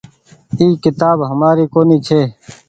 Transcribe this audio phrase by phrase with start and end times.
[0.57, 2.21] اي ڪيتآب همآري ڪونيٚ ڇي